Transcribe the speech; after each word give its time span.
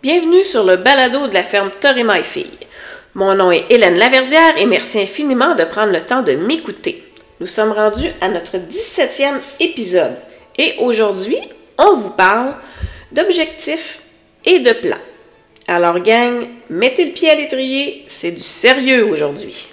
Bienvenue 0.00 0.44
sur 0.44 0.62
le 0.62 0.76
balado 0.76 1.26
de 1.26 1.34
la 1.34 1.42
ferme 1.42 1.72
Torima 1.72 2.20
et 2.20 2.22
Fille. 2.22 2.46
Mon 3.14 3.34
nom 3.34 3.50
est 3.50 3.64
Hélène 3.68 3.98
Laverdière 3.98 4.56
et 4.56 4.64
merci 4.64 5.00
infiniment 5.00 5.56
de 5.56 5.64
prendre 5.64 5.92
le 5.92 6.00
temps 6.00 6.22
de 6.22 6.36
m'écouter. 6.36 7.02
Nous 7.40 7.48
sommes 7.48 7.72
rendus 7.72 8.12
à 8.20 8.28
notre 8.28 8.58
17e 8.58 9.40
épisode 9.58 10.14
et 10.56 10.76
aujourd'hui, 10.78 11.40
on 11.78 11.96
vous 11.96 12.12
parle 12.12 12.54
d'objectifs 13.10 13.98
et 14.44 14.60
de 14.60 14.72
plans. 14.72 15.02
Alors 15.66 15.98
gang, 15.98 16.46
mettez 16.70 17.06
le 17.06 17.12
pied 17.12 17.30
à 17.30 17.34
l'étrier, 17.34 18.04
c'est 18.06 18.30
du 18.30 18.40
sérieux 18.40 19.04
aujourd'hui. 19.04 19.66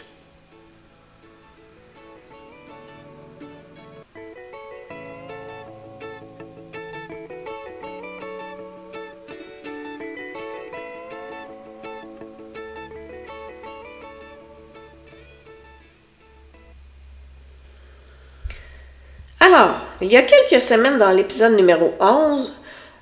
Il 20.05 20.11
y 20.11 20.17
a 20.17 20.21
quelques 20.21 20.61
semaines 20.61 20.99
dans 20.99 21.09
l'épisode 21.09 21.53
numéro 21.53 21.91
11, 21.99 22.53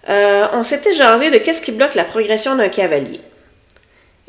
euh, 0.09 0.47
on 0.53 0.63
s'était 0.63 0.93
jasé 0.93 1.29
de 1.29 1.37
qu'est-ce 1.37 1.61
qui 1.61 1.73
bloque 1.73 1.95
la 1.95 2.05
progression 2.05 2.55
d'un 2.55 2.69
cavalier. 2.69 3.19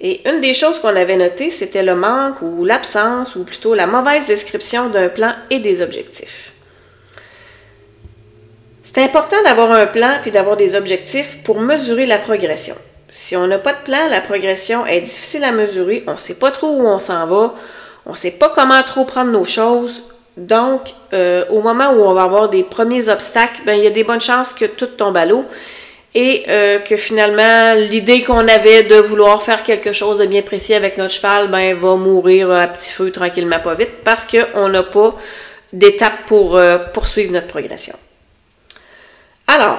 Et 0.00 0.28
une 0.28 0.40
des 0.40 0.54
choses 0.54 0.80
qu'on 0.80 0.96
avait 0.96 1.16
notées, 1.16 1.50
c'était 1.50 1.84
le 1.84 1.94
manque 1.94 2.42
ou 2.42 2.64
l'absence, 2.64 3.36
ou 3.36 3.44
plutôt 3.44 3.74
la 3.74 3.86
mauvaise 3.86 4.26
description 4.26 4.88
d'un 4.88 5.08
plan 5.08 5.34
et 5.50 5.60
des 5.60 5.82
objectifs. 5.82 6.52
C'est 8.82 9.04
important 9.04 9.40
d'avoir 9.44 9.70
un 9.70 9.86
plan 9.86 10.18
puis 10.20 10.32
d'avoir 10.32 10.56
des 10.56 10.74
objectifs 10.74 11.44
pour 11.44 11.60
mesurer 11.60 12.06
la 12.06 12.18
progression. 12.18 12.74
Si 13.08 13.36
on 13.36 13.46
n'a 13.46 13.58
pas 13.58 13.72
de 13.72 13.84
plan, 13.84 14.08
la 14.08 14.20
progression 14.20 14.84
est 14.84 15.00
difficile 15.00 15.44
à 15.44 15.52
mesurer, 15.52 16.02
on 16.08 16.14
ne 16.14 16.18
sait 16.18 16.40
pas 16.40 16.50
trop 16.50 16.70
où 16.70 16.88
on 16.88 16.98
s'en 16.98 17.24
va, 17.28 17.54
on 18.04 18.12
ne 18.12 18.16
sait 18.16 18.32
pas 18.32 18.48
comment 18.48 18.82
trop 18.82 19.04
prendre 19.04 19.30
nos 19.30 19.44
choses, 19.44 20.02
donc, 20.36 20.92
euh, 21.12 21.44
au 21.50 21.60
moment 21.60 21.90
où 21.92 22.02
on 22.02 22.12
va 22.12 22.22
avoir 22.22 22.48
des 22.48 22.64
premiers 22.64 23.08
obstacles, 23.08 23.60
ben, 23.64 23.74
il 23.74 23.84
y 23.84 23.86
a 23.86 23.90
des 23.90 24.02
bonnes 24.02 24.20
chances 24.20 24.52
que 24.52 24.64
tout 24.64 24.86
tombe 24.86 25.16
à 25.16 25.26
l'eau 25.26 25.44
et 26.16 26.44
euh, 26.48 26.80
que 26.80 26.96
finalement, 26.96 27.74
l'idée 27.74 28.22
qu'on 28.22 28.48
avait 28.48 28.82
de 28.82 28.96
vouloir 28.96 29.42
faire 29.42 29.62
quelque 29.62 29.92
chose 29.92 30.18
de 30.18 30.26
bien 30.26 30.42
précis 30.42 30.74
avec 30.74 30.96
notre 30.96 31.12
cheval, 31.12 31.48
ben, 31.48 31.76
va 31.76 31.94
mourir 31.94 32.50
à 32.50 32.66
petit 32.66 32.92
feu 32.92 33.12
tranquillement, 33.12 33.60
pas 33.60 33.74
vite, 33.74 34.02
parce 34.02 34.26
qu'on 34.26 34.68
n'a 34.68 34.82
pas 34.82 35.16
d'étape 35.72 36.26
pour 36.26 36.56
euh, 36.56 36.78
poursuivre 36.78 37.32
notre 37.32 37.48
progression. 37.48 37.94
Alors, 39.46 39.78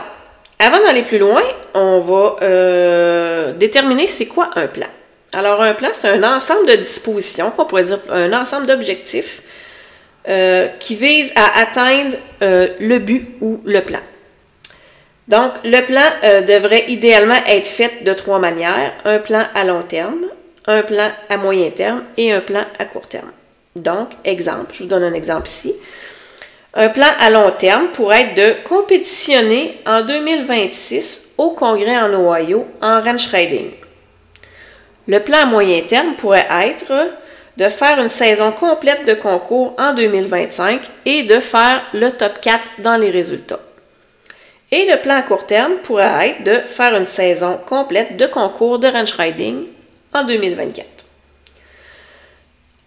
avant 0.60 0.80
d'aller 0.80 1.04
plus 1.04 1.18
loin, 1.18 1.42
on 1.74 2.00
va 2.00 3.52
déterminer 3.54 4.08
c'est 4.08 4.28
quoi 4.28 4.52
un 4.56 4.68
plan. 4.68 4.88
Alors, 5.34 5.62
un 5.62 5.74
plan, 5.74 5.90
c'est 5.92 6.08
un 6.08 6.24
ensemble 6.24 6.66
de 6.68 6.76
dispositions, 6.76 7.52
qu'on 7.52 7.66
pourrait 7.66 7.84
dire 7.84 8.00
un 8.10 8.32
ensemble 8.32 8.68
d'objectifs 8.68 9.42
euh, 10.28 10.68
qui 10.80 10.96
vise 10.96 11.32
à 11.36 11.60
atteindre 11.60 12.18
euh, 12.42 12.70
le 12.80 13.00
but 13.00 13.28
ou 13.42 13.62
le 13.64 13.82
plan. 13.82 14.00
Donc, 15.28 15.52
le 15.64 15.82
plan 15.86 16.02
euh, 16.24 16.42
devrait 16.42 16.86
idéalement 16.88 17.38
être 17.48 17.68
fait 17.68 18.04
de 18.04 18.14
trois 18.14 18.40
manières. 18.40 18.94
Un 19.06 19.20
plan 19.20 19.46
à 19.54 19.64
long 19.64 19.84
terme, 19.84 20.26
un 20.68 20.82
plan 20.84 21.12
à 21.30 21.38
moyen 21.38 21.70
terme 21.70 22.04
et 22.18 22.32
un 22.32 22.42
plan 22.42 22.64
à 22.78 22.86
court 22.86 23.08
terme. 23.08 23.32
Donc, 23.76 24.10
exemple, 24.24 24.74
je 24.74 24.84
vous 24.84 24.90
donne 24.90 25.04
un 25.04 25.14
exemple 25.14 25.48
ici. 25.48 25.74
Un 26.74 26.90
plan 26.90 27.08
à 27.20 27.30
long 27.30 27.52
terme 27.52 27.88
pourrait 27.94 28.22
être 28.22 28.36
de 28.36 28.68
compétitionner 28.68 29.78
en 29.86 30.02
2026 30.02 31.34
au 31.38 31.52
congrès 31.52 31.98
en 31.98 32.14
Ohio 32.14 32.68
en 32.82 33.02
ranch 33.02 33.28
riding. 33.28 33.72
Le 35.08 35.20
plan 35.20 35.38
à 35.44 35.46
moyen 35.46 35.82
terme 35.82 36.16
pourrait 36.16 36.48
être 36.64 37.12
de 37.58 37.70
faire 37.70 38.00
une 38.00 38.10
saison 38.10 38.52
complète 38.52 39.06
de 39.06 39.14
concours 39.14 39.74
en 39.78 39.94
2025 39.94 40.82
et 41.06 41.24
de 41.24 41.40
faire 41.40 41.84
le 41.94 42.12
top 42.12 42.40
4 42.42 42.62
dans 42.80 42.98
les 42.98 43.10
résultats. 43.10 43.60
Et 44.72 44.90
le 44.90 45.02
plan 45.02 45.18
à 45.18 45.22
court 45.22 45.46
terme 45.46 45.76
pourrait 45.84 46.30
être 46.30 46.44
de 46.44 46.68
faire 46.68 46.96
une 46.96 47.06
saison 47.06 47.60
complète 47.66 48.18
de 48.18 48.26
concours 48.26 48.80
de 48.80 48.88
ranch 48.88 49.14
riding 49.14 49.66
en 50.14 50.24
2024. 50.24 50.86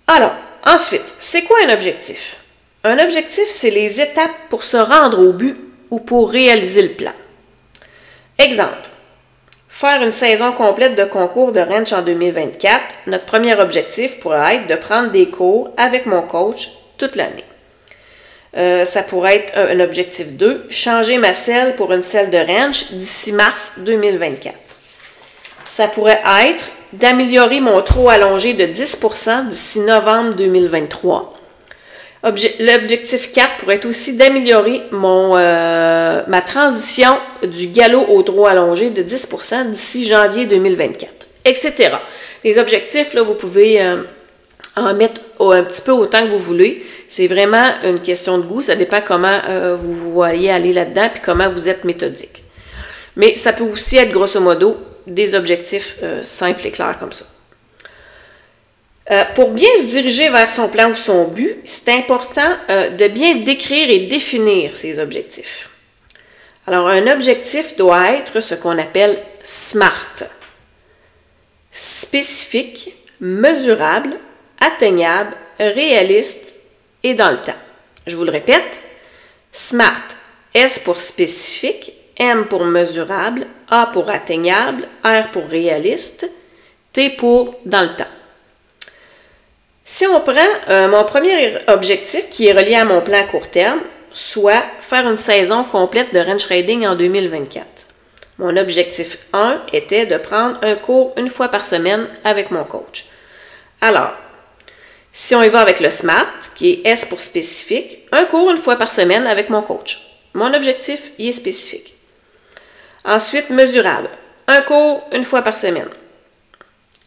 Alors, 0.06 0.34
ensuite, 0.64 1.14
c'est 1.18 1.42
quoi 1.42 1.58
un 1.66 1.72
objectif? 1.72 2.36
Un 2.84 2.98
objectif, 2.98 3.48
c'est 3.48 3.70
les 3.70 4.00
étapes 4.00 4.48
pour 4.48 4.64
se 4.64 4.76
rendre 4.76 5.20
au 5.20 5.32
but 5.32 5.56
ou 5.90 6.00
pour 6.00 6.30
réaliser 6.30 6.82
le 6.82 6.90
plan. 6.90 7.12
Exemple, 8.38 8.88
Faire 9.80 10.02
une 10.02 10.10
saison 10.10 10.50
complète 10.50 10.96
de 10.96 11.04
concours 11.04 11.52
de 11.52 11.60
ranch 11.60 11.92
en 11.92 12.02
2024, 12.02 12.82
notre 13.06 13.26
premier 13.26 13.54
objectif 13.54 14.18
pourrait 14.18 14.56
être 14.56 14.66
de 14.66 14.74
prendre 14.74 15.12
des 15.12 15.28
cours 15.28 15.70
avec 15.76 16.04
mon 16.04 16.22
coach 16.22 16.70
toute 16.96 17.14
l'année. 17.14 17.44
Euh, 18.56 18.84
ça 18.84 19.04
pourrait 19.04 19.36
être 19.36 19.56
un, 19.56 19.78
objectif 19.78 20.32
2, 20.32 20.66
changer 20.68 21.18
ma 21.18 21.32
selle 21.32 21.76
pour 21.76 21.92
une 21.92 22.02
selle 22.02 22.30
de 22.30 22.38
ranch 22.38 22.90
d'ici 22.90 23.32
mars 23.32 23.74
2024. 23.76 24.52
Ça 25.64 25.86
pourrait 25.86 26.22
être 26.48 26.64
d'améliorer 26.92 27.60
mon 27.60 27.80
trot 27.80 28.08
allongé 28.08 28.54
de 28.54 28.66
10% 28.66 29.50
d'ici 29.50 29.78
novembre 29.82 30.34
2023 30.34 31.37
L'objectif 32.60 33.32
4 33.32 33.56
pourrait 33.58 33.76
être 33.76 33.86
aussi 33.86 34.16
d'améliorer 34.16 34.82
euh, 34.92 36.22
ma 36.26 36.40
transition 36.40 37.16
du 37.42 37.68
galop 37.68 38.06
au 38.08 38.22
trot 38.22 38.46
allongé 38.46 38.90
de 38.90 39.02
10% 39.02 39.70
d'ici 39.70 40.06
janvier 40.06 40.46
2024, 40.46 41.26
etc. 41.44 41.90
Les 42.44 42.58
objectifs, 42.58 43.14
là, 43.14 43.22
vous 43.22 43.34
pouvez 43.34 43.80
euh, 43.80 44.02
en 44.76 44.94
mettre 44.94 45.20
un 45.40 45.62
petit 45.64 45.82
peu 45.82 45.92
autant 45.92 46.22
que 46.22 46.30
vous 46.30 46.38
voulez. 46.38 46.84
C'est 47.06 47.26
vraiment 47.26 47.72
une 47.84 48.00
question 48.00 48.38
de 48.38 48.42
goût. 48.42 48.62
Ça 48.62 48.76
dépend 48.76 49.00
comment 49.00 49.40
euh, 49.48 49.76
vous 49.76 50.12
voyez 50.12 50.50
aller 50.50 50.72
là-dedans 50.72 51.08
puis 51.12 51.22
comment 51.24 51.48
vous 51.50 51.68
êtes 51.68 51.84
méthodique. 51.84 52.44
Mais 53.16 53.34
ça 53.34 53.52
peut 53.52 53.64
aussi 53.64 53.96
être 53.96 54.12
grosso 54.12 54.40
modo 54.40 54.76
des 55.06 55.34
objectifs 55.34 55.96
simples 56.22 56.66
et 56.66 56.70
clairs 56.70 56.98
comme 56.98 57.12
ça. 57.12 57.24
Euh, 59.10 59.24
pour 59.34 59.52
bien 59.52 59.70
se 59.78 59.86
diriger 59.86 60.28
vers 60.28 60.50
son 60.50 60.68
plan 60.68 60.90
ou 60.90 60.94
son 60.94 61.28
but, 61.28 61.56
c'est 61.64 61.90
important 61.90 62.52
euh, 62.68 62.90
de 62.90 63.08
bien 63.08 63.36
décrire 63.36 63.88
et 63.88 64.00
définir 64.00 64.76
ses 64.76 64.98
objectifs. 64.98 65.70
Alors, 66.66 66.88
un 66.88 67.06
objectif 67.06 67.76
doit 67.76 68.12
être 68.12 68.40
ce 68.40 68.54
qu'on 68.54 68.78
appelle 68.78 69.18
SMART. 69.42 70.24
Spécifique, 71.72 72.94
mesurable, 73.20 74.18
atteignable, 74.60 75.34
réaliste 75.58 76.52
et 77.02 77.14
dans 77.14 77.30
le 77.30 77.38
temps. 77.38 77.52
Je 78.06 78.14
vous 78.14 78.24
le 78.24 78.32
répète, 78.32 78.80
SMART. 79.52 80.08
S 80.52 80.78
pour 80.80 80.98
spécifique, 80.98 81.92
M 82.16 82.46
pour 82.46 82.64
mesurable, 82.64 83.46
A 83.68 83.86
pour 83.92 84.10
atteignable, 84.10 84.88
R 85.04 85.30
pour 85.30 85.46
réaliste, 85.46 86.28
T 86.92 87.10
pour 87.10 87.58
dans 87.64 87.82
le 87.82 87.94
temps. 87.94 88.17
Si 89.90 90.06
on 90.06 90.20
prend 90.20 90.34
euh, 90.68 90.86
mon 90.86 91.02
premier 91.04 91.56
objectif 91.66 92.28
qui 92.28 92.46
est 92.46 92.52
relié 92.52 92.74
à 92.74 92.84
mon 92.84 93.00
plan 93.00 93.20
à 93.20 93.22
court 93.22 93.48
terme, 93.48 93.80
soit 94.12 94.62
faire 94.80 95.08
une 95.08 95.16
saison 95.16 95.64
complète 95.64 96.12
de 96.12 96.20
ranch 96.20 96.44
riding 96.44 96.86
en 96.86 96.94
2024. 96.94 97.64
Mon 98.36 98.54
objectif 98.58 99.16
1 99.32 99.62
était 99.72 100.04
de 100.04 100.18
prendre 100.18 100.58
un 100.60 100.74
cours 100.74 101.14
une 101.16 101.30
fois 101.30 101.48
par 101.48 101.64
semaine 101.64 102.06
avec 102.22 102.50
mon 102.50 102.64
coach. 102.64 103.06
Alors, 103.80 104.12
si 105.10 105.34
on 105.34 105.42
y 105.42 105.48
va 105.48 105.60
avec 105.60 105.80
le 105.80 105.88
SMART, 105.88 106.52
qui 106.54 106.70
est 106.70 106.86
S 106.86 107.06
pour 107.06 107.22
spécifique, 107.22 108.00
un 108.12 108.26
cours 108.26 108.50
une 108.50 108.58
fois 108.58 108.76
par 108.76 108.90
semaine 108.90 109.26
avec 109.26 109.48
mon 109.48 109.62
coach. 109.62 110.02
Mon 110.34 110.52
objectif 110.52 111.12
y 111.18 111.28
est 111.28 111.32
spécifique. 111.32 111.94
Ensuite, 113.06 113.48
mesurable. 113.48 114.10
Un 114.48 114.60
cours 114.60 115.02
une 115.12 115.24
fois 115.24 115.40
par 115.40 115.56
semaine. 115.56 115.88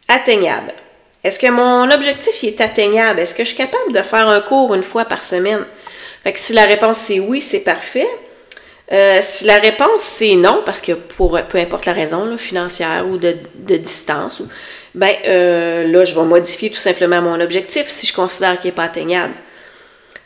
Atteignable. 0.07 0.74
Est-ce 1.24 1.38
que 1.38 1.48
mon 1.48 1.92
objectif 1.92 2.44
est 2.44 2.62
atteignable? 2.62 3.20
Est-ce 3.20 3.36
que 3.36 3.44
je 3.44 3.50
suis 3.50 3.58
capable 3.58 3.92
de 3.94 4.02
faire 4.02 4.28
un 4.28 4.42
cours 4.42 4.74
une 4.74 4.84
fois 4.84 5.06
par 5.06 5.24
semaine? 5.24 5.64
Fait 6.24 6.34
que 6.34 6.40
si 6.40 6.54
la 6.54 6.66
réponse 6.66 6.98
c'est 6.98 7.20
oui, 7.20 7.42
c'est 7.42 7.60
parfait. 7.60 8.08
Euh, 8.92 9.20
si 9.22 9.46
la 9.46 9.58
réponse 9.58 10.02
c'est 10.02 10.36
non, 10.36 10.64
parce 10.66 10.82
que 10.82 10.94
pour 10.94 11.40
peu 11.48 11.58
importe 11.60 11.86
la 11.86 11.94
raison, 11.94 12.38
financière 12.38 13.06
ou 13.08 13.18
de, 13.18 13.38
distance, 13.78 14.42
ben 14.96 15.14
euh, 15.26 15.88
là, 15.88 16.04
je 16.06 16.16
vais 16.16 16.26
modifier 16.26 16.70
tout 16.70 16.78
simplement 16.78 17.22
mon 17.22 17.40
objectif 17.40 17.88
si 17.88 18.08
je 18.08 18.14
considère 18.14 18.60
qu'il 18.60 18.70
n'est 18.70 18.76
pas 18.76 18.84
atteignable. 18.86 19.34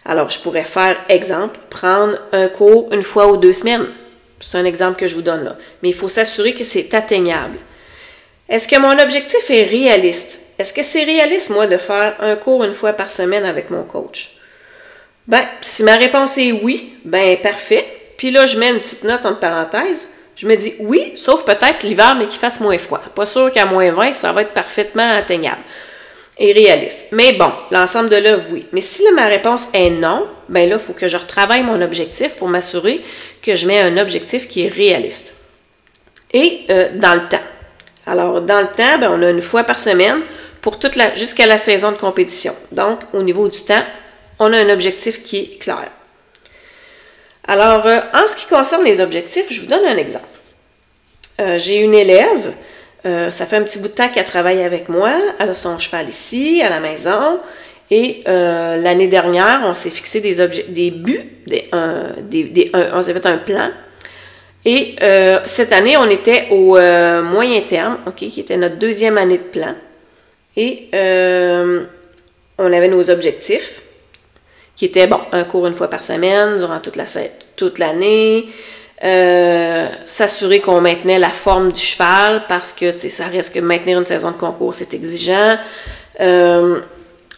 Alors, 0.06 0.30
je 0.30 0.40
pourrais 0.40 0.64
faire, 0.64 0.98
exemple, 1.10 1.60
prendre 1.70 2.18
un 2.32 2.48
cours 2.48 2.94
une 2.94 3.04
fois 3.04 3.28
ou 3.28 3.38
deux 3.38 3.54
semaines. 3.54 3.86
C'est 4.40 4.58
un 4.58 4.66
exemple 4.66 5.00
que 5.00 5.08
je 5.08 5.16
vous 5.16 5.24
donne 5.24 5.44
là. 5.44 5.58
Mais 5.82 5.90
il 5.90 5.96
faut 5.96 6.10
s'assurer 6.10 6.54
que 6.54 6.64
c'est 6.64 6.94
atteignable. 6.94 7.58
Est-ce 8.48 8.68
que 8.68 8.78
mon 8.78 9.00
objectif 9.00 9.50
est 9.50 9.64
réaliste? 9.64 10.42
Est-ce 10.58 10.74
que 10.74 10.84
c'est 10.84 11.04
réaliste, 11.04 11.50
moi, 11.50 11.68
de 11.68 11.78
faire 11.78 12.16
un 12.20 12.36
cours 12.36 12.64
une 12.64 12.74
fois 12.74 12.94
par 12.94 13.12
semaine 13.12 13.46
avec 13.46 13.70
mon 13.70 13.84
coach? 13.84 14.38
Ben, 15.28 15.44
si 15.62 15.84
ma 15.84 15.96
réponse 15.96 16.38
est 16.38 16.52
oui, 16.52 16.94
ben 17.04 17.38
parfait. 17.42 17.86
Puis 18.18 18.32
là, 18.32 18.46
je 18.46 18.58
mets 18.58 18.70
une 18.70 18.80
petite 18.80 19.04
note 19.04 19.26
entre 19.26 19.40
parenthèses. 19.40 20.08
Je 20.36 20.48
me 20.48 20.56
dis 20.56 20.74
oui, 20.80 21.14
sauf 21.16 21.44
peut-être 21.46 21.84
l'hiver, 21.84 22.16
mais 22.18 22.28
qu'il 22.28 22.40
fasse 22.40 22.60
moins 22.60 22.78
froid. 22.78 23.02
Pas 23.16 23.26
sûr 23.26 23.52
qu'à 23.52 23.66
moins 23.66 23.92
20, 23.92 24.14
ça 24.14 24.32
va 24.32 24.42
être 24.42 24.54
parfaitement 24.54 25.12
atteignable 25.12 25.62
et 26.38 26.52
réaliste. 26.52 27.08
Mais 27.12 27.34
bon, 27.34 27.52
l'ensemble 27.72 28.10
de 28.10 28.18
l'œuvre, 28.18 28.44
oui. 28.52 28.66
Mais 28.72 28.82
si 28.82 29.04
ma 29.16 29.26
réponse 29.26 29.68
est 29.74 29.90
non, 29.90 30.28
ben 30.50 30.70
là, 30.70 30.76
il 30.76 30.82
faut 30.82 30.94
que 30.94 31.08
je 31.08 31.18
retravaille 31.18 31.64
mon 31.64 31.82
objectif 31.82 32.36
pour 32.36 32.50
m'assurer 32.50 33.02
que 33.42 33.56
je 33.56 33.68
mets 33.68 33.80
un 33.80 33.98
objectif 33.98 34.48
qui 34.48 34.66
est 34.66 34.70
réaliste. 34.70 35.34
Et 36.34 36.66
euh, 36.70 36.90
dans 36.96 37.16
le 37.16 37.28
temps. 37.30 37.38
Alors, 38.06 38.42
dans 38.42 38.60
le 38.60 38.68
temps, 38.68 39.00
ben, 39.00 39.10
on 39.12 39.22
a 39.24 39.30
une 39.30 39.42
fois 39.42 39.64
par 39.64 39.80
semaine 39.80 40.22
pour 40.66 40.80
toute 40.80 40.96
la, 40.96 41.14
jusqu'à 41.14 41.46
la 41.46 41.60
saison 41.60 41.92
de 41.92 41.98
compétition. 41.98 42.52
Donc, 42.72 42.98
au 43.14 43.22
niveau 43.22 43.48
du 43.48 43.62
temps, 43.62 43.84
on 44.40 44.52
a 44.52 44.58
un 44.58 44.70
objectif 44.70 45.22
qui 45.22 45.38
est 45.38 45.60
clair. 45.60 45.92
Alors, 47.48 47.86
euh, 47.86 48.00
en 48.16 48.28
ce 48.28 48.36
qui 48.36 48.48
concerne 48.48 48.84
les 48.84 49.00
objectifs, 49.00 49.46
je 49.52 49.62
vous 49.62 49.68
donne 49.68 49.86
un 49.86 49.96
exemple. 49.96 50.26
Euh, 51.40 51.60
j'ai 51.60 51.82
une 51.82 51.94
élève, 51.94 52.54
euh, 53.06 53.30
ça 53.30 53.46
fait 53.46 53.58
un 53.58 53.62
petit 53.62 53.78
bout 53.78 53.90
de 53.90 53.94
temps 53.94 54.10
qu'elle 54.10 54.26
travaille 54.26 54.64
avec 54.64 54.90
moi, 54.90 55.12
elle 55.38 55.52
a 55.52 55.54
son 55.54 55.78
cheval 55.78 56.10
ici, 56.10 56.64
à 56.64 56.70
la 56.70 56.80
maison, 56.80 57.40
et 57.92 58.24
l'année 58.26 59.08
dernière, 59.08 59.62
on 59.66 59.76
s'est 59.76 59.92
fixé 59.92 60.20
des, 60.20 60.38
des 60.70 60.90
buts, 60.90 61.30
des, 61.46 61.70
on 62.74 63.02
s'est 63.04 63.14
fait 63.14 63.28
un 63.28 63.38
plan. 63.38 63.70
Et 64.66 64.96
cette 65.46 65.72
année, 65.72 65.96
on 65.96 66.10
était 66.10 66.48
au 66.50 66.80
moyen 67.22 67.62
terme, 67.62 68.00
qui 68.16 68.40
était 68.40 68.58
notre 68.58 68.78
deuxième 68.78 69.20
année 69.20 69.38
de 69.38 69.44
plan. 69.44 69.76
Et 70.58 70.90
on 72.58 72.74
avait 72.74 72.88
nos 72.88 73.10
objectifs 73.10 73.82
qui 74.76 74.86
était, 74.86 75.08
bon, 75.08 75.20
un 75.32 75.46
cours 75.46 75.68
une 75.68 75.74
fois 75.74 75.90
par 75.90 76.04
semaine 76.04 76.58
durant 76.58 76.80
toute 76.80 76.96
la 76.96 77.06
toute 77.56 77.80
l'année. 77.80 78.46
Euh, 79.04 79.88
s'assurer 80.06 80.62
qu'on 80.62 80.80
maintenait 80.80 81.20
la 81.20 81.30
forme 81.30 81.72
du 81.72 81.82
cheval 81.82 82.44
parce 82.48 82.72
que 82.72 82.98
ça 82.98 83.28
reste 83.28 83.54
que 83.54 83.60
maintenir 83.60 84.00
une 84.00 84.06
saison 84.06 84.32
de 84.32 84.38
concours, 84.38 84.74
c'est 84.74 84.94
exigeant. 84.94 85.58
Euh, 86.22 86.80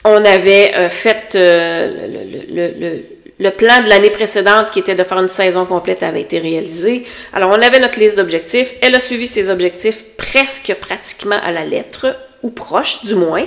on 0.05 0.23
avait 0.23 0.73
euh, 0.75 0.87
fait 0.87 1.33
le, 1.33 3.01
le, 3.39 3.49
plan 3.49 3.81
de 3.81 3.89
l'année 3.89 4.11
précédente 4.11 4.69
qui 4.69 4.79
était 4.79 4.93
de 4.93 5.03
faire 5.03 5.17
une 5.17 5.27
saison 5.27 5.65
complète 5.65 6.03
avait 6.03 6.21
été 6.21 6.37
réalisé. 6.37 7.05
Alors, 7.33 7.49
on 7.49 7.61
avait 7.61 7.79
notre 7.79 7.99
liste 7.99 8.17
d'objectifs. 8.17 8.75
Elle 8.81 8.93
a 8.93 8.99
suivi 8.99 9.25
ses 9.25 9.49
objectifs 9.49 10.03
presque 10.15 10.75
pratiquement 10.79 11.39
à 11.43 11.51
la 11.51 11.65
lettre, 11.65 12.15
ou 12.43 12.49
proche 12.49 13.05
du 13.05 13.15
moins 13.15 13.45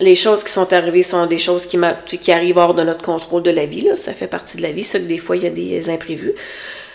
les 0.00 0.14
choses 0.14 0.44
qui 0.44 0.52
sont 0.52 0.72
arrivées 0.72 1.02
sont 1.02 1.26
des 1.26 1.38
choses 1.38 1.66
qui, 1.66 1.78
qui 2.06 2.32
arrivent 2.32 2.58
hors 2.58 2.74
de 2.74 2.82
notre 2.82 3.02
contrôle 3.02 3.42
de 3.42 3.50
la 3.50 3.66
vie. 3.66 3.82
Là. 3.82 3.96
Ça 3.96 4.12
fait 4.12 4.26
partie 4.26 4.56
de 4.56 4.62
la 4.62 4.72
vie, 4.72 4.84
ça 4.84 4.98
que 4.98 5.04
des 5.04 5.18
fois, 5.18 5.36
il 5.36 5.42
y 5.42 5.46
a 5.46 5.50
des 5.50 5.90
imprévus. 5.90 6.34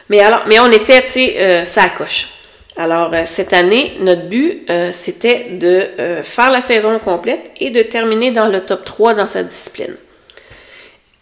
Mais 0.10 0.20
alors, 0.20 0.44
mais 0.48 0.60
on 0.60 0.72
était, 0.72 1.02
tu 1.02 1.08
sais, 1.08 1.36
euh, 1.38 1.64
ça 1.64 1.90
coche. 1.90 2.30
Alors, 2.76 3.14
euh, 3.14 3.24
cette 3.26 3.54
année, 3.54 3.94
notre 4.00 4.28
but, 4.28 4.66
euh, 4.70 4.90
c'était 4.92 5.50
de 5.52 5.88
faire 6.24 6.52
la 6.52 6.62
saison 6.62 6.98
complète 7.00 7.52
et 7.60 7.70
de 7.70 7.84
terminer 7.84 8.32
dans 8.32 8.48
le 8.48 8.62
top 8.62 8.84
3 8.86 9.14
dans 9.14 9.28
sa 9.28 9.44
discipline. 9.44 9.96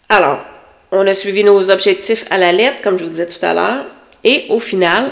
Alors, 0.08 0.44
on 0.92 1.06
a 1.06 1.14
suivi 1.14 1.42
nos 1.42 1.70
objectifs 1.70 2.26
à 2.30 2.38
la 2.38 2.52
lettre, 2.52 2.82
comme 2.82 2.98
je 2.98 3.04
vous 3.04 3.10
disais 3.10 3.26
tout 3.26 3.44
à 3.44 3.54
l'heure, 3.54 3.86
et 4.24 4.46
au 4.50 4.60
final, 4.60 5.10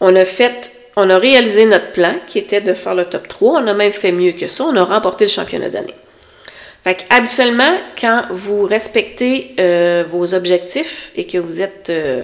on 0.00 0.14
a 0.16 0.24
fait 0.24 0.70
on 0.96 1.10
a 1.10 1.18
réalisé 1.18 1.66
notre 1.66 1.92
plan 1.92 2.14
qui 2.26 2.38
était 2.38 2.60
de 2.60 2.72
faire 2.72 2.94
le 2.94 3.06
top 3.06 3.26
3. 3.28 3.62
On 3.62 3.66
a 3.66 3.74
même 3.74 3.92
fait 3.92 4.12
mieux 4.12 4.32
que 4.32 4.46
ça. 4.46 4.64
On 4.64 4.76
a 4.76 4.84
remporté 4.84 5.24
le 5.24 5.30
championnat 5.30 5.68
d'année. 5.68 5.94
Fait 6.84 7.04
habituellement, 7.10 7.78
quand 7.98 8.24
vous 8.30 8.64
respectez 8.64 9.54
euh, 9.58 10.04
vos 10.08 10.34
objectifs 10.34 11.10
et 11.16 11.26
que 11.26 11.38
vous 11.38 11.62
êtes, 11.62 11.88
euh, 11.90 12.22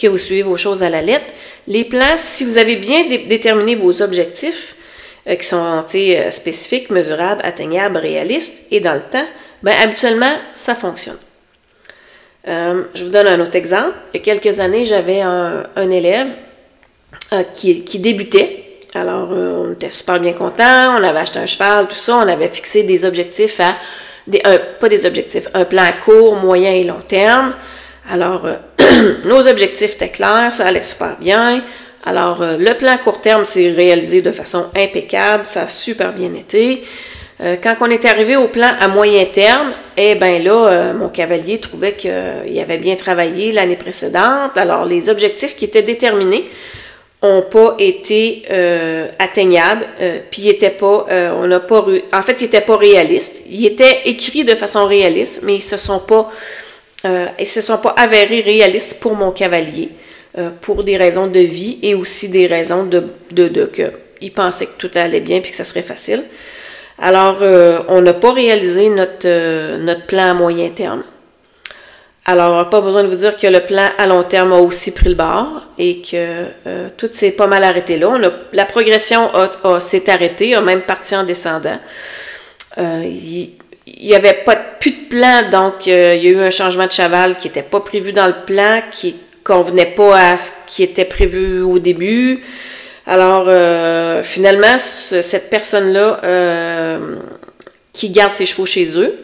que 0.00 0.06
vous 0.06 0.18
suivez 0.18 0.42
vos 0.42 0.56
choses 0.56 0.82
à 0.82 0.88
la 0.88 1.02
lettre, 1.02 1.26
les 1.66 1.84
plans, 1.84 2.16
si 2.16 2.44
vous 2.44 2.58
avez 2.58 2.76
bien 2.76 3.06
déterminé 3.28 3.74
vos 3.74 4.00
objectifs, 4.00 4.76
euh, 5.26 5.34
qui 5.34 5.44
sont 5.44 5.84
spécifiques, 6.30 6.90
mesurables, 6.90 7.40
atteignables, 7.44 7.98
réalistes 7.98 8.54
et 8.70 8.80
dans 8.80 8.94
le 8.94 9.02
temps, 9.02 9.26
ben 9.62 9.74
habituellement, 9.82 10.36
ça 10.54 10.76
fonctionne. 10.76 11.18
je 12.46 13.04
vous 13.04 13.10
donne 13.10 13.26
un 13.26 13.40
autre 13.40 13.56
exemple. 13.56 13.94
Il 14.14 14.18
y 14.18 14.20
a 14.20 14.24
quelques 14.24 14.60
années, 14.60 14.84
j'avais 14.84 15.20
un 15.20 15.90
élève 15.90 16.28
euh, 17.34 17.42
qui, 17.52 17.98
débutait. 17.98 18.64
Alors, 18.94 19.28
euh, 19.32 19.64
on 19.66 19.72
était 19.74 19.90
super 19.90 20.18
bien 20.18 20.32
contents, 20.32 20.96
on 20.98 21.02
avait 21.02 21.18
acheté 21.18 21.38
un 21.38 21.44
cheval, 21.44 21.86
tout 21.86 21.94
ça, 21.94 22.16
on 22.16 22.26
avait 22.26 22.48
fixé 22.48 22.84
des 22.84 23.04
objectifs 23.04 23.60
à, 23.60 23.74
des, 24.26 24.40
pas 24.80 24.88
des 24.88 25.04
objectifs, 25.04 25.46
un 25.52 25.66
plan 25.66 25.82
à 25.82 25.92
court, 25.92 26.36
moyen 26.36 26.72
et 26.72 26.84
long 26.84 27.02
terme. 27.06 27.54
Alors, 28.10 28.46
euh, 28.46 28.56
nos 29.26 29.46
objectifs 29.46 29.96
étaient 29.96 30.08
clairs, 30.08 30.54
ça 30.54 30.68
allait 30.68 30.80
super 30.80 31.18
bien. 31.20 31.62
Alors, 32.02 32.38
le 32.40 32.72
plan 32.72 32.92
à 32.92 32.96
court 32.96 33.20
terme 33.20 33.44
s'est 33.44 33.72
réalisé 33.72 34.22
de 34.22 34.30
façon 34.30 34.64
impeccable, 34.74 35.44
ça 35.44 35.64
a 35.64 35.68
super 35.68 36.14
bien 36.14 36.32
été. 36.32 36.82
quand 37.62 37.76
on 37.82 37.90
est 37.90 38.06
arrivé 38.06 38.36
au 38.36 38.48
plan 38.48 38.70
à 38.80 38.88
moyen 38.88 39.26
terme, 39.26 39.72
eh 39.98 40.14
bien 40.14 40.38
là, 40.38 40.94
mon 40.94 41.10
cavalier 41.10 41.58
trouvait 41.58 41.92
qu'il 41.92 42.10
avait 42.58 42.78
bien 42.78 42.96
travaillé 42.96 43.52
l'année 43.52 43.76
précédente. 43.76 44.56
Alors, 44.56 44.86
les 44.86 45.10
objectifs 45.10 45.56
qui 45.56 45.66
étaient 45.66 45.82
déterminés, 45.82 46.48
ont 47.22 47.42
pas 47.42 47.74
été 47.78 48.44
euh, 48.50 49.08
atteignables, 49.18 49.86
euh, 50.00 50.20
puis 50.30 50.42
ils 50.42 50.50
étaient 50.50 50.70
pas, 50.70 51.06
euh, 51.10 51.32
on 51.34 51.46
n'a 51.48 51.58
pas, 51.58 51.84
en 52.12 52.22
fait, 52.22 52.40
ils 52.40 52.44
n'étaient 52.44 52.60
pas 52.60 52.76
réalistes. 52.76 53.42
Ils 53.48 53.66
étaient 53.66 54.02
écrits 54.04 54.44
de 54.44 54.54
façon 54.54 54.86
réaliste, 54.86 55.40
mais 55.42 55.56
ils 55.56 55.62
se 55.62 55.76
sont 55.76 55.98
pas, 55.98 56.30
ils 57.38 57.46
se 57.46 57.60
sont 57.60 57.78
pas 57.78 57.94
avérés 57.96 58.40
réalistes 58.40 59.00
pour 59.00 59.14
mon 59.14 59.30
cavalier, 59.30 59.88
pour 60.60 60.84
des 60.84 60.96
raisons 60.96 61.26
de 61.26 61.38
vie 61.40 61.78
et 61.82 61.94
aussi 61.94 62.28
des 62.28 62.46
raisons 62.46 62.84
de, 62.84 63.04
de, 63.32 63.48
de 63.48 63.64
que 63.64 63.92
il 64.20 64.32
pensait 64.32 64.66
que 64.66 64.78
tout 64.78 64.90
allait 64.96 65.20
bien 65.20 65.40
puis 65.40 65.52
que 65.52 65.56
ça 65.56 65.64
serait 65.64 65.82
facile. 65.82 66.24
Alors, 66.98 67.38
on 67.88 68.02
n'a 68.02 68.14
pas 68.14 68.32
réalisé 68.32 68.88
notre, 68.88 69.78
notre 69.78 70.06
plan 70.06 70.30
à 70.30 70.34
moyen 70.34 70.70
terme. 70.70 71.04
Alors, 72.30 72.68
pas 72.68 72.82
besoin 72.82 73.04
de 73.04 73.08
vous 73.08 73.16
dire 73.16 73.38
que 73.38 73.46
le 73.46 73.60
plan 73.60 73.88
à 73.96 74.06
long 74.06 74.22
terme 74.22 74.52
a 74.52 74.58
aussi 74.58 74.92
pris 74.92 75.08
le 75.08 75.14
bord 75.14 75.62
et 75.78 76.02
que 76.02 76.44
euh, 76.66 76.88
tout 76.94 77.08
s'est 77.10 77.30
pas 77.30 77.46
mal 77.46 77.64
arrêté 77.64 77.96
là. 77.96 78.18
la 78.52 78.66
progression 78.66 79.30
s'est 79.80 80.10
arrêtée, 80.10 80.54
a 80.54 80.60
même 80.60 80.82
parti 80.82 81.16
en 81.16 81.24
descendant. 81.24 81.78
Euh, 82.76 83.02
il 83.06 83.52
n'y 83.86 84.14
avait 84.14 84.42
pas 84.44 84.56
plus 84.56 84.90
de 84.90 85.08
plan, 85.08 85.48
donc 85.50 85.88
euh, 85.88 86.16
il 86.16 86.22
y 86.22 86.28
a 86.28 86.30
eu 86.32 86.40
un 86.40 86.50
changement 86.50 86.86
de 86.86 86.92
cheval 86.92 87.38
qui 87.38 87.46
n'était 87.48 87.62
pas 87.62 87.80
prévu 87.80 88.12
dans 88.12 88.26
le 88.26 88.44
plan, 88.44 88.82
qui 88.92 89.16
convenait 89.42 89.94
pas 89.96 90.32
à 90.32 90.36
ce 90.36 90.50
qui 90.66 90.82
était 90.82 91.06
prévu 91.06 91.62
au 91.62 91.78
début. 91.78 92.44
Alors, 93.06 93.46
finalement, 94.22 94.76
cette 94.76 95.48
personne-là 95.48 96.20
qui 97.94 98.10
garde 98.10 98.34
ses 98.34 98.44
chevaux 98.44 98.66
chez 98.66 98.86
eux, 98.98 99.14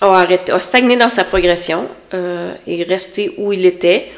a, 0.00 0.60
stagné 0.60 0.96
dans 0.96 1.10
sa 1.10 1.24
progression 1.24 1.88
euh, 2.12 2.54
et 2.66 2.82
resté 2.82 3.34
où 3.38 3.52
il 3.52 3.66
était. 3.66 4.08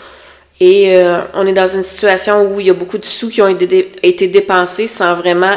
Et 0.59 0.97
euh, 0.97 1.21
on 1.35 1.47
est 1.47 1.52
dans 1.52 1.66
une 1.66 1.83
situation 1.83 2.50
où 2.50 2.61
il 2.61 2.66
y 2.66 2.71
a 2.71 2.75
beaucoup 2.75 2.97
de 2.97 3.04
sous 3.04 3.28
qui 3.28 3.42
ont 3.42 3.49
été, 3.49 4.26
dépensés 4.26 4.87
sans 4.87 5.14
vraiment 5.14 5.54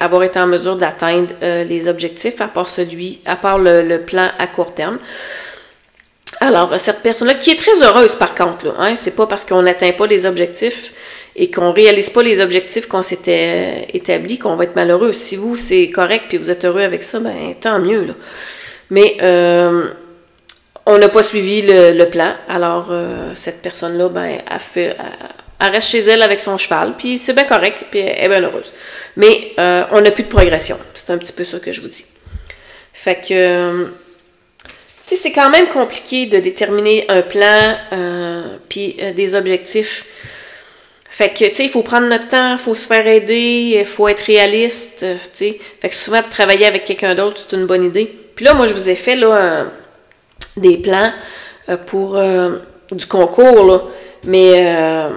avoir 0.00 0.22
été 0.22 0.38
en 0.38 0.46
mesure 0.46 0.76
d'atteindre 0.76 1.34
euh, 1.42 1.64
les 1.64 1.88
objectifs, 1.88 2.40
à 2.42 2.48
part 2.48 2.68
celui, 2.68 3.20
à 3.24 3.36
part 3.36 3.58
le, 3.58 3.98
plan 3.98 4.28
à 4.38 4.46
court 4.46 4.74
terme. 4.74 4.98
Alors, 6.40 6.78
cette 6.78 7.02
personne-là, 7.02 7.34
qui 7.34 7.50
est 7.50 7.56
très 7.56 7.82
heureuse 7.82 8.14
par 8.14 8.34
contre, 8.34 8.66
là, 8.66 8.74
hein, 8.78 8.94
c'est 8.96 9.16
pas 9.16 9.26
parce 9.26 9.46
qu'on 9.46 9.62
n'atteint 9.62 9.92
pas 9.92 10.06
les 10.06 10.26
objectifs 10.26 10.92
et 11.34 11.50
qu'on 11.50 11.72
réalise 11.72 12.10
pas 12.10 12.22
les 12.22 12.40
objectifs 12.40 12.86
qu'on 12.86 13.02
s'était 13.02 13.88
établis 13.94 14.38
qu'on 14.38 14.56
va 14.56 14.64
être 14.64 14.76
malheureux. 14.76 15.14
Si 15.14 15.36
vous, 15.36 15.56
c'est 15.56 15.88
correct 15.88 16.26
puis 16.28 16.36
vous 16.36 16.50
êtes 16.50 16.64
heureux 16.64 16.82
avec 16.82 17.02
ça, 17.02 17.18
ben 17.18 17.54
tant 17.58 17.78
mieux. 17.78 18.04
Là. 18.04 18.14
Mais 18.90 19.16
euh, 19.22 19.90
on 20.86 20.98
n'a 20.98 21.08
pas 21.08 21.22
suivi 21.22 21.62
le, 21.62 22.04
plan. 22.04 22.34
Alors, 22.48 22.88
euh, 22.90 23.32
cette 23.34 23.60
personne-là, 23.62 24.08
ben, 24.08 24.38
elle, 24.76 25.70
reste 25.70 25.90
chez 25.90 26.00
elle 26.00 26.22
avec 26.22 26.40
son 26.40 26.56
cheval, 26.56 26.94
puis 26.96 27.18
c'est 27.18 27.34
bien 27.34 27.44
correct, 27.44 27.86
puis 27.90 28.00
elle 28.00 28.24
est 28.24 28.28
bien 28.28 28.42
heureuse. 28.42 28.72
Mais 29.16 29.52
euh, 29.58 29.84
on 29.92 30.00
n'a 30.00 30.10
plus 30.10 30.24
de 30.24 30.28
progression. 30.28 30.78
C'est 30.94 31.10
un 31.10 31.18
petit 31.18 31.32
peu 31.32 31.44
ça 31.44 31.58
que 31.58 31.72
je 31.72 31.80
vous 31.80 31.88
dis. 31.88 32.06
Fait 32.92 33.16
que, 33.16 33.84
tu 35.06 35.14
sais, 35.14 35.16
c'est 35.16 35.32
quand 35.32 35.50
même 35.50 35.66
compliqué 35.66 36.26
de 36.26 36.38
déterminer 36.38 37.04
un 37.08 37.22
plan, 37.22 37.76
puis 38.68 38.96
des 39.14 39.34
objectifs. 39.34 40.04
Fait 41.10 41.30
que, 41.30 41.48
tu 41.48 41.54
sais, 41.54 41.64
il 41.64 41.70
faut 41.70 41.82
prendre 41.82 42.06
notre 42.06 42.28
temps, 42.28 42.52
il 42.52 42.58
faut 42.58 42.76
se 42.76 42.86
faire 42.86 43.06
aider, 43.06 43.76
il 43.78 43.84
faut 43.84 44.06
être 44.08 44.20
réaliste, 44.20 45.00
tu 45.00 45.28
sais. 45.32 45.60
Fait 45.80 45.88
que 45.88 45.94
souvent, 45.94 46.22
de 46.22 46.28
travailler 46.30 46.66
avec 46.66 46.84
quelqu'un 46.84 47.14
d'autre, 47.14 47.44
c'est 47.48 47.56
une 47.56 47.66
bonne 47.66 47.84
idée. 47.84 48.14
Puis 48.38 48.44
là, 48.44 48.54
moi, 48.54 48.66
je 48.66 48.74
vous 48.74 48.88
ai 48.88 48.94
fait 48.94 49.16
là, 49.16 49.64
des 50.58 50.76
plans 50.76 51.10
euh, 51.68 51.76
pour 51.76 52.16
euh, 52.16 52.58
du 52.92 53.04
concours, 53.04 53.64
là. 53.66 53.82
Mais, 54.22 54.64
euh, 54.64 55.08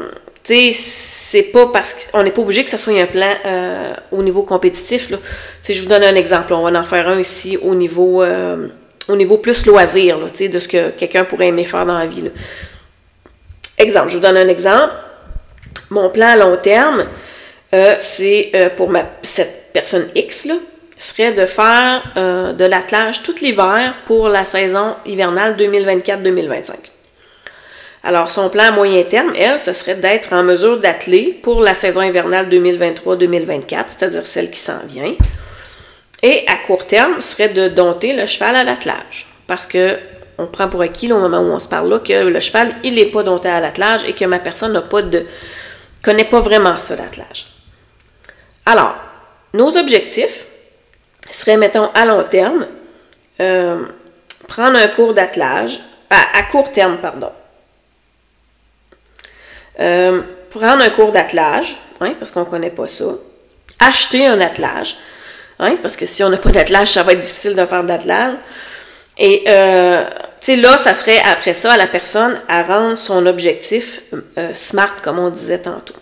tu 0.44 0.72
sais, 0.72 0.74
c'est 0.74 1.44
pas 1.44 1.68
parce 1.68 1.94
qu'on 1.94 2.24
n'est 2.24 2.32
pas 2.32 2.42
obligé 2.42 2.64
que 2.64 2.72
ça 2.72 2.80
soit 2.80 3.00
un 3.00 3.06
plan 3.06 3.32
au 4.12 4.24
niveau 4.24 4.42
compétitif, 4.42 5.12
là. 5.12 5.18
Je 5.70 5.84
vous 5.84 5.88
donne 5.88 6.04
un 6.04 6.16
exemple. 6.16 6.52
On 6.54 6.68
va 6.68 6.80
en 6.80 6.84
faire 6.84 7.08
un 7.08 7.20
ici 7.20 7.60
au 7.62 7.76
niveau, 7.76 8.24
au 9.08 9.16
niveau 9.16 9.38
plus 9.38 9.68
loisir, 9.68 10.18
là, 10.18 10.26
de 10.26 10.60
ce 10.60 10.68
que 10.68 10.90
quelqu'un 10.90 11.24
pourrait 11.24 11.50
aimer 11.50 11.66
faire 11.66 11.86
dans 11.86 12.00
la 12.00 12.08
vie, 12.08 12.24
là. 12.24 12.32
exemple, 13.78 14.10
je 14.10 14.16
vous 14.16 14.24
donne 14.24 14.38
un 14.38 14.48
exemple. 14.48 14.94
Mon 15.92 16.10
plan 16.10 16.30
à 16.30 16.36
long 16.38 16.58
terme, 16.58 17.06
c'est 18.00 18.52
pour 18.78 18.92
cette 19.22 19.72
personne 19.74 20.08
X, 20.16 20.46
là, 20.46 20.56
serait 21.04 21.34
de 21.34 21.46
faire 21.46 22.04
euh, 22.18 22.54
de 22.54 22.66
l'attelage 22.66 23.24
tout 23.24 23.36
l'hiver 23.42 23.96
pour 24.06 24.30
la 24.30 24.44
saison 24.44 24.96
hivernale 25.06 25.56
2024-2025. 25.58 26.74
Alors, 28.04 28.32
son 28.32 28.50
plan 28.50 28.66
à 28.66 28.72
moyen 28.72 29.04
terme, 29.04 29.34
elle, 29.36 29.60
ce 29.60 29.74
serait 29.74 29.96
d'être 29.96 30.34
en 30.34 30.44
mesure 30.44 30.80
d'atteler 30.80 31.40
pour 31.44 31.62
la 31.62 31.76
saison 31.76 32.02
hivernale 32.02 32.50
2023-2024, 32.50 33.84
c'est-à-dire 33.88 34.26
celle 34.26 34.50
qui 34.50 34.60
s'en 34.60 34.80
vient. 34.88 35.14
Et 36.24 36.44
à 36.48 36.58
court 36.66 36.86
terme, 36.86 37.22
serait 37.22 37.50
de 37.50 37.68
dompter 37.68 38.14
le 38.14 38.26
cheval 38.26 38.56
à 38.56 38.64
l'attelage. 38.64 39.28
Parce 39.48 39.68
que 39.68 39.98
on 40.38 40.48
prend 40.48 40.68
pour 40.68 40.82
acquis, 40.82 41.12
au 41.12 41.20
moment 41.20 41.40
où 41.40 41.52
on 41.52 41.60
se 41.60 41.68
parle 41.68 41.90
là, 41.90 42.00
que 42.00 42.14
le 42.14 42.40
cheval, 42.40 42.74
il 42.84 42.96
n'est 42.96 43.06
pas 43.06 43.22
dompté 43.22 43.50
à 43.50 43.60
l'attelage 43.60 44.04
et 44.06 44.14
que 44.14 44.26
ma 44.26 44.40
personne 44.40 44.74
n'a 44.74 44.82
pas 44.82 45.04
de. 45.04 45.26
connaît 46.02 46.26
pas 46.26 46.40
vraiment 46.40 46.78
ça, 46.80 46.96
l'attelage. 46.96 47.46
Alors, 48.66 48.96
nos 49.54 49.78
objectifs 49.78 50.46
seraient, 51.36 51.58
mettons, 51.58 51.90
à 51.94 52.06
long 52.06 52.24
terme, 52.24 52.66
euh, 53.40 53.86
prendre 54.48 54.78
un 54.78 54.88
cours 54.88 55.14
d'attelage, 55.14 55.80
à, 56.10 56.44
court 56.44 56.72
terme, 56.72 56.98
pardon. 56.98 57.32
Euh, 59.80 60.22
prendre 60.50 60.84
un 60.84 60.90
cours 60.90 61.12
d'attelage, 61.12 61.78
hein, 62.02 62.14
parce 62.20 62.32
qu'on 62.32 62.42
ne 62.42 62.46
connaît 62.46 62.70
pas 62.70 62.88
ça. 62.88 63.06
Acheter 63.80 64.28
un 64.28 64.42
attelage, 64.42 64.98
hein, 65.60 65.78
parce 65.82 65.96
que 65.96 66.06
si 66.06 66.24
on 66.24 66.30
n'a 66.30 66.38
pas 66.38 66.52
d'attelage, 66.52 66.90
ça 66.90 67.04
va 67.04 67.14
être 67.14 67.22
difficile 67.22 67.56
de 67.56 67.66
faire 67.66 67.84
d'attelage. 67.84 68.34
Et, 69.18 69.44
euh, 69.48 70.04
tu 70.42 70.48
sais, 70.48 70.56
là, 70.58 70.78
ça 70.78 70.94
serait 70.94 71.22
après 71.22 71.54
ça 71.54 71.74
à 71.74 71.78
la 71.78 71.88
personne 71.88 72.40
à 72.50 72.64
rendre 72.64 72.98
son 72.98 73.26
objectif 73.26 74.02
smart, 74.54 75.02
comme 75.02 75.20
on 75.20 75.30
disait 75.30 75.60
tantôt. 75.60 76.01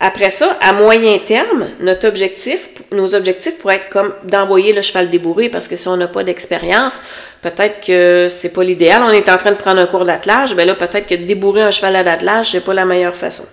Après 0.00 0.30
ça, 0.30 0.56
à 0.60 0.72
moyen 0.72 1.18
terme, 1.18 1.66
notre 1.80 2.08
objectif, 2.08 2.68
nos 2.92 3.14
objectifs 3.14 3.58
pourraient 3.58 3.76
être 3.76 3.88
comme 3.88 4.12
d'envoyer 4.24 4.72
le 4.72 4.82
cheval 4.82 5.08
débourré 5.08 5.48
parce 5.48 5.68
que 5.68 5.76
si 5.76 5.88
on 5.88 5.96
n'a 5.96 6.08
pas 6.08 6.24
d'expérience, 6.24 7.00
peut-être 7.42 7.80
que 7.80 8.26
c'est 8.28 8.52
pas 8.52 8.64
l'idéal. 8.64 9.02
On 9.06 9.10
est 9.10 9.28
en 9.28 9.38
train 9.38 9.52
de 9.52 9.56
prendre 9.56 9.80
un 9.80 9.86
cours 9.86 10.04
d'attelage, 10.04 10.54
ben 10.54 10.66
là, 10.66 10.74
peut-être 10.74 11.06
que 11.06 11.14
débourrer 11.14 11.62
un 11.62 11.70
cheval 11.70 11.96
à 11.96 12.02
l'attelage, 12.02 12.50
c'est 12.50 12.64
pas 12.64 12.74
la 12.74 12.84
meilleure 12.84 13.14
façon. 13.14 13.44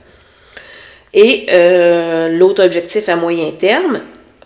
Et 1.13 1.45
euh, 1.51 2.29
l'autre 2.29 2.63
objectif 2.63 3.07
à 3.09 3.15
moyen 3.15 3.51
terme 3.51 4.01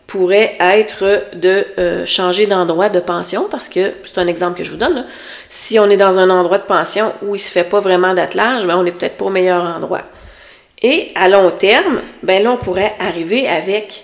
pourrait 0.08 0.56
être 0.60 1.24
de 1.34 1.66
euh, 1.80 2.06
changer 2.06 2.46
d'endroit 2.46 2.90
de 2.90 3.00
pension 3.00 3.48
parce 3.50 3.70
que 3.70 3.92
c'est 4.04 4.20
un 4.20 4.28
exemple 4.28 4.58
que 4.58 4.64
je 4.64 4.72
vous 4.72 4.78
donne. 4.78 5.06
Si 5.50 5.80
on 5.80 5.90
est 5.90 5.98
dans 5.98 6.20
un 6.20 6.30
endroit 6.30 6.60
de 6.60 6.64
pension 6.64 7.12
où 7.24 7.36
il 7.36 7.40
se 7.40 7.52
fait 7.52 7.64
pas 7.64 7.80
vraiment 7.80 8.14
d'attelage, 8.14 8.66
ben 8.66 8.78
on 8.78 8.86
est 8.86 8.92
peut-être 8.92 9.18
pas 9.18 9.26
au 9.26 9.30
meilleur 9.30 9.64
endroit. 9.64 10.04
Et 10.88 11.12
à 11.16 11.28
long 11.30 11.50
terme, 11.50 12.00
ben 12.22 12.44
là, 12.44 12.52
on 12.52 12.58
pourrait 12.58 12.94
arriver 13.00 13.48
avec 13.48 14.04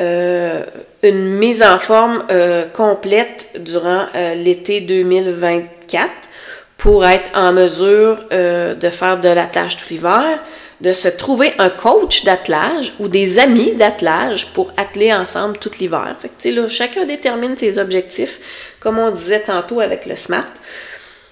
euh, 0.00 0.64
une 1.02 1.34
mise 1.34 1.62
en 1.62 1.78
forme 1.78 2.24
euh, 2.30 2.64
complète 2.68 3.50
durant 3.58 4.06
euh, 4.14 4.34
l'été 4.34 4.80
2024 4.80 6.08
pour 6.78 7.04
être 7.04 7.30
en 7.34 7.52
mesure 7.52 8.24
de 8.30 8.90
faire 8.90 9.20
de 9.20 9.28
l'attelage 9.28 9.76
tout 9.76 9.84
l'hiver, 9.90 10.40
de 10.80 10.94
se 10.94 11.08
trouver 11.08 11.52
un 11.58 11.68
coach 11.68 12.24
d'attelage 12.24 12.94
ou 12.98 13.08
des 13.08 13.38
amis 13.38 13.72
d'attelage 13.72 14.54
pour 14.54 14.72
atteler 14.78 15.12
ensemble 15.12 15.58
tout 15.58 15.70
l'hiver. 15.78 16.16
Fait 16.18 16.30
que, 16.30 16.60
là, 16.60 16.66
chacun 16.66 17.04
détermine 17.04 17.58
ses 17.58 17.78
objectifs, 17.78 18.40
comme 18.80 18.98
on 18.98 19.10
disait 19.10 19.40
tantôt 19.40 19.80
avec 19.80 20.06
le 20.06 20.16
SMART, 20.16 20.50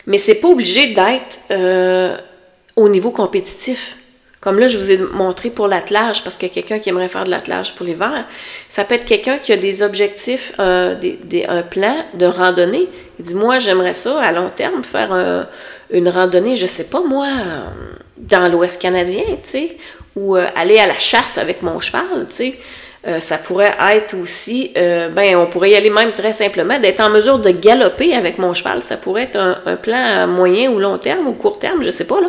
mais 0.07 0.19
c'est 0.19 0.37
pas 0.37 0.49
obligé 0.49 0.92
d'être 0.92 2.11
au 2.76 2.88
niveau 2.90 3.11
compétitif. 3.11 3.97
Comme 4.41 4.59
là, 4.59 4.69
je 4.69 4.79
vous 4.79 4.91
ai 4.91 4.97
montré 4.97 5.51
pour 5.51 5.69
l'attelage, 5.69 6.25
parce 6.25 6.39
qu'il 6.39 6.49
y 6.49 6.51
a 6.51 6.55
quelqu'un 6.55 6.79
qui 6.79 6.89
aimerait 6.89 7.09
faire 7.09 7.25
de 7.25 7.31
l'attelage 7.31 7.75
pour 7.75 7.85
l'hiver. 7.85 8.25
Ça 8.71 8.85
peut 8.85 8.95
être 8.95 9.05
quelqu'un 9.05 9.37
qui 9.37 9.53
a 9.53 9.57
des 9.57 9.83
objectifs, 9.83 10.53
euh, 10.59 10.95
un 11.47 11.63
plan 11.63 11.95
de 12.15 12.25
randonnée. 12.25 12.89
Il 13.19 13.27
dit, 13.27 13.35
moi, 13.35 13.59
j'aimerais 13.59 13.93
ça 13.93 14.19
à 14.19 14.33
long 14.33 14.49
terme, 14.49 14.83
faire 14.83 15.47
une 15.91 16.09
randonnée, 16.09 16.57
je 16.57 16.65
sais 16.65 16.85
pas, 16.85 17.03
moi, 17.03 17.29
dans 18.17 18.51
l'Ouest 18.51 18.81
canadien, 18.81 19.25
tu 19.43 19.51
sais, 19.51 19.77
ou 20.17 20.37
euh, 20.37 20.47
aller 20.57 20.79
à 20.79 20.87
la 20.87 20.97
chasse 20.97 21.37
avec 21.37 21.61
mon 21.61 21.79
cheval, 21.79 22.27
tu 22.29 22.35
sais. 22.35 22.55
Euh, 23.07 23.19
ça 23.19 23.39
pourrait 23.39 23.75
être 23.93 24.15
aussi, 24.15 24.73
ben, 24.75 25.37
on 25.37 25.47
pourrait 25.47 25.71
y 25.71 25.75
aller 25.75 25.91
même 25.91 26.13
très 26.13 26.33
simplement, 26.33 26.79
d'être 26.79 27.01
en 27.01 27.11
mesure 27.11 27.39
de 27.39 27.51
galoper 27.51 28.15
avec 28.15 28.39
mon 28.39 28.55
cheval. 28.55 28.83
Ça 28.83 28.97
pourrait 28.97 29.25
être 29.25 29.37
un, 29.37 29.59
un 29.67 29.77
plan 29.77 30.23
à 30.23 30.27
moyen 30.27 30.71
ou 30.71 30.79
long 30.79 30.97
terme 30.97 31.27
ou 31.27 31.35
court 31.35 31.59
terme, 31.59 31.83
je 31.83 31.91
sais 31.91 32.07
pas, 32.07 32.23
là. 32.23 32.29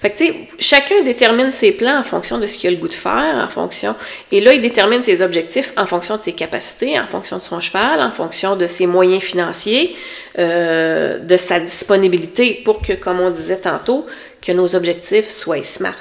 Fait 0.00 0.10
que, 0.10 0.18
tu 0.18 0.26
sais, 0.26 0.34
chacun 0.60 1.02
détermine 1.02 1.50
ses 1.50 1.72
plans 1.72 1.98
en 1.98 2.04
fonction 2.04 2.38
de 2.38 2.46
ce 2.46 2.56
qu'il 2.56 2.68
a 2.68 2.70
le 2.70 2.78
goût 2.78 2.86
de 2.86 2.94
faire, 2.94 3.42
en 3.44 3.48
fonction. 3.48 3.96
Et 4.30 4.40
là, 4.40 4.54
il 4.54 4.60
détermine 4.60 5.02
ses 5.02 5.22
objectifs 5.22 5.72
en 5.76 5.86
fonction 5.86 6.16
de 6.16 6.22
ses 6.22 6.34
capacités, 6.34 6.98
en 7.00 7.06
fonction 7.06 7.38
de 7.38 7.42
son 7.42 7.58
cheval, 7.58 8.00
en 8.00 8.12
fonction 8.12 8.54
de 8.54 8.66
ses 8.66 8.86
moyens 8.86 9.22
financiers, 9.22 9.96
euh, 10.38 11.18
de 11.18 11.36
sa 11.36 11.58
disponibilité 11.58 12.62
pour 12.64 12.80
que, 12.80 12.92
comme 12.92 13.18
on 13.18 13.30
disait 13.30 13.58
tantôt, 13.58 14.06
que 14.40 14.52
nos 14.52 14.76
objectifs 14.76 15.28
soient 15.28 15.64
smart. 15.64 15.94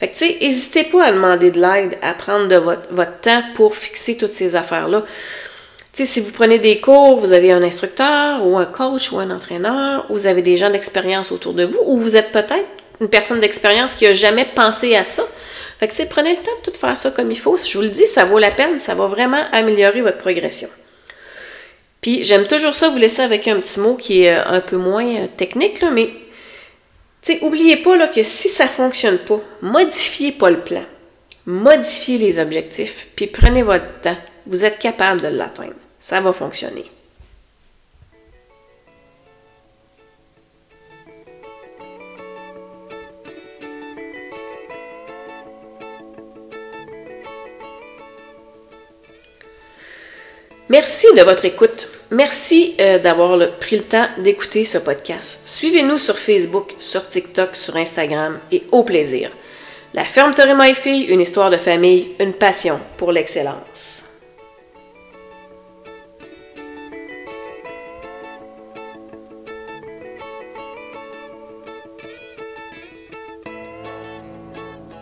Fait 0.00 0.08
que, 0.08 0.14
tu 0.14 0.26
sais, 0.26 0.38
n'hésitez 0.40 0.84
pas 0.84 1.04
à 1.04 1.12
demander 1.12 1.50
de 1.50 1.60
l'aide, 1.60 1.98
à 2.00 2.14
prendre 2.14 2.48
de 2.48 2.56
votre, 2.56 2.88
votre 2.90 3.20
temps 3.20 3.42
pour 3.54 3.74
fixer 3.74 4.16
toutes 4.16 4.32
ces 4.32 4.56
affaires-là. 4.56 5.02
Tu 5.92 6.04
sais, 6.04 6.06
si 6.06 6.20
vous 6.20 6.32
prenez 6.32 6.58
des 6.58 6.80
cours, 6.80 7.16
vous 7.16 7.34
avez 7.34 7.52
un 7.52 7.62
instructeur 7.62 8.44
ou 8.46 8.56
un 8.56 8.64
coach 8.64 9.12
ou 9.12 9.18
un 9.18 9.30
entraîneur, 9.30 10.06
ou 10.08 10.14
vous 10.14 10.26
avez 10.26 10.40
des 10.40 10.56
gens 10.56 10.70
d'expérience 10.70 11.30
autour 11.30 11.52
de 11.52 11.64
vous, 11.64 11.78
ou 11.84 11.98
vous 11.98 12.16
êtes 12.16 12.32
peut-être 12.32 12.66
une 13.00 13.08
personne 13.08 13.40
d'expérience 13.40 13.94
qui 13.94 14.06
a 14.06 14.12
jamais 14.12 14.44
pensé 14.44 14.94
à 14.94 15.04
ça. 15.04 15.24
Fait 15.78 15.88
que, 15.88 16.04
prenez 16.08 16.30
le 16.30 16.36
temps 16.36 16.50
de 16.64 16.70
tout 16.70 16.78
faire 16.78 16.96
ça 16.96 17.10
comme 17.10 17.30
il 17.30 17.38
faut. 17.38 17.56
Je 17.56 17.76
vous 17.76 17.82
le 17.82 17.90
dis, 17.90 18.06
ça 18.06 18.24
vaut 18.24 18.38
la 18.38 18.50
peine, 18.50 18.78
ça 18.80 18.94
va 18.94 19.06
vraiment 19.06 19.44
améliorer 19.52 20.02
votre 20.02 20.18
progression. 20.18 20.68
Puis, 22.00 22.22
j'aime 22.22 22.46
toujours 22.46 22.74
ça 22.74 22.90
vous 22.90 22.98
laisser 22.98 23.22
avec 23.22 23.48
un 23.48 23.58
petit 23.58 23.80
mot 23.80 23.96
qui 23.96 24.24
est 24.24 24.36
euh, 24.36 24.44
un 24.46 24.60
peu 24.60 24.76
moins 24.76 25.06
euh, 25.06 25.26
technique, 25.36 25.80
là, 25.80 25.90
mais, 25.90 26.10
tu 27.22 27.38
oubliez 27.40 27.78
pas 27.78 27.96
là, 27.96 28.08
que 28.08 28.22
si 28.22 28.48
ça 28.48 28.68
fonctionne 28.68 29.18
pas, 29.18 29.40
modifiez 29.62 30.32
pas 30.32 30.50
le 30.50 30.60
plan. 30.60 30.84
Modifiez 31.46 32.18
les 32.18 32.38
objectifs, 32.38 33.08
puis 33.16 33.26
prenez 33.26 33.62
votre 33.62 34.00
temps. 34.02 34.16
Vous 34.46 34.64
êtes 34.64 34.78
capable 34.78 35.22
de 35.22 35.28
l'atteindre. 35.28 35.72
Ça 35.98 36.20
va 36.20 36.34
fonctionner. 36.34 36.84
Merci 50.70 51.06
de 51.14 51.20
votre 51.22 51.44
écoute. 51.44 51.88
Merci 52.10 52.74
euh, 52.80 52.98
d'avoir 52.98 53.38
pris 53.58 53.76
le 53.76 53.82
temps 53.82 54.06
d'écouter 54.18 54.64
ce 54.64 54.78
podcast. 54.78 55.42
Suivez-nous 55.44 55.98
sur 55.98 56.18
Facebook, 56.18 56.74
sur 56.80 57.06
TikTok, 57.06 57.54
sur 57.54 57.76
Instagram 57.76 58.38
et 58.50 58.62
au 58.72 58.82
plaisir. 58.82 59.30
La 59.92 60.04
ferme 60.04 60.32
Toré 60.32 60.54
une 61.08 61.20
histoire 61.20 61.50
de 61.50 61.58
famille, 61.58 62.12
une 62.18 62.32
passion 62.32 62.80
pour 62.96 63.12
l'excellence. 63.12 64.03